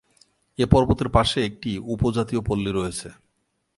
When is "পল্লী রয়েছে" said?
2.41-3.09